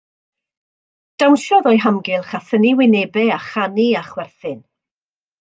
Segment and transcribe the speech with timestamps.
[1.23, 4.59] Dawnsiodd o'i hamgylch a thynnu wynebau a chanu a chwerthin.